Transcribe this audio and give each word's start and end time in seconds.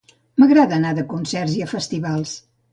M'agrada 0.43 0.75
anar 0.79 0.95
de 1.01 1.05
concert 1.13 1.55
i 1.61 1.63
a 1.69 1.71
festivals 1.77 2.37